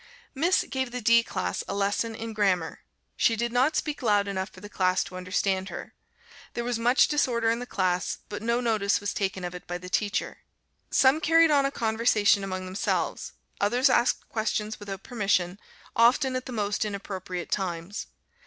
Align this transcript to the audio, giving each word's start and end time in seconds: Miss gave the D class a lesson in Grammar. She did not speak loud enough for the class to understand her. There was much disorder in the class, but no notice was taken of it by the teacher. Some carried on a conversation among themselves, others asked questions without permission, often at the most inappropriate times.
Miss 0.33 0.65
gave 0.67 0.89
the 0.89 0.99
D 0.99 1.21
class 1.21 1.63
a 1.67 1.75
lesson 1.75 2.15
in 2.15 2.33
Grammar. 2.33 2.79
She 3.15 3.35
did 3.35 3.51
not 3.53 3.75
speak 3.75 4.01
loud 4.01 4.27
enough 4.27 4.49
for 4.49 4.59
the 4.59 4.67
class 4.67 5.03
to 5.03 5.15
understand 5.15 5.69
her. 5.69 5.93
There 6.55 6.63
was 6.63 6.79
much 6.79 7.07
disorder 7.07 7.51
in 7.51 7.59
the 7.59 7.67
class, 7.67 8.17
but 8.27 8.41
no 8.41 8.61
notice 8.61 8.99
was 8.99 9.13
taken 9.13 9.43
of 9.43 9.53
it 9.53 9.67
by 9.67 9.77
the 9.77 9.89
teacher. 9.89 10.39
Some 10.89 11.21
carried 11.21 11.51
on 11.51 11.67
a 11.67 11.71
conversation 11.71 12.43
among 12.43 12.65
themselves, 12.65 13.33
others 13.59 13.91
asked 13.91 14.27
questions 14.27 14.79
without 14.79 15.03
permission, 15.03 15.59
often 15.95 16.35
at 16.35 16.47
the 16.47 16.51
most 16.51 16.83
inappropriate 16.83 17.51
times. 17.51 18.07